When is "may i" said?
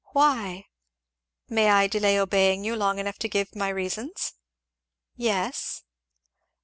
1.47-1.85